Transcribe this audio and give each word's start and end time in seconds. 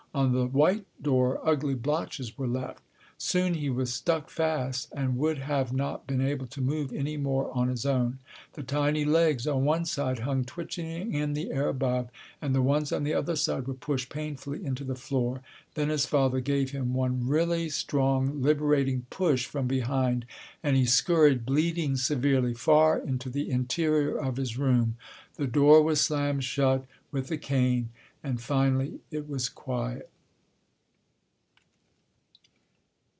On 0.13 0.33
the 0.33 0.45
white 0.45 0.85
door 1.01 1.39
ugly 1.41 1.73
blotches 1.73 2.37
were 2.37 2.45
left. 2.45 2.83
Soon 3.17 3.53
he 3.53 3.69
was 3.69 3.93
stuck 3.93 4.29
fast 4.29 4.89
and 4.93 5.17
would 5.17 5.37
have 5.37 5.71
not 5.71 6.05
been 6.05 6.19
able 6.19 6.47
to 6.47 6.59
move 6.59 6.91
any 6.91 7.15
more 7.15 7.49
on 7.55 7.69
his 7.69 7.85
own. 7.85 8.19
The 8.51 8.61
tiny 8.61 9.05
legs 9.05 9.47
on 9.47 9.63
one 9.63 9.85
side 9.85 10.19
hung 10.19 10.43
twitching 10.43 11.13
in 11.13 11.31
the 11.31 11.53
air 11.53 11.69
above, 11.69 12.09
and 12.41 12.53
the 12.53 12.61
ones 12.61 12.91
on 12.91 13.05
the 13.05 13.13
other 13.13 13.37
side 13.37 13.67
were 13.67 13.73
pushed 13.73 14.09
painfully 14.09 14.65
into 14.65 14.83
the 14.83 14.95
floor. 14.95 15.41
Then 15.75 15.87
his 15.87 16.05
father 16.05 16.41
gave 16.41 16.71
him 16.71 16.93
one 16.93 17.25
really 17.25 17.69
strong 17.69 18.41
liberating 18.41 19.05
push 19.11 19.45
from 19.45 19.65
behind, 19.65 20.25
and 20.61 20.75
he 20.75 20.85
scurried, 20.85 21.45
bleeding 21.45 21.95
severely, 21.95 22.53
far 22.53 22.99
into 22.99 23.29
the 23.29 23.49
interior 23.49 24.17
of 24.17 24.35
his 24.35 24.57
room. 24.57 24.97
The 25.35 25.47
door 25.47 25.81
was 25.81 26.01
slammed 26.01 26.43
shut 26.43 26.83
with 27.13 27.29
the 27.29 27.37
cane, 27.37 27.91
and 28.23 28.39
finally 28.39 28.99
it 29.09 29.27
was 29.27 29.49
quiet. 29.49 30.07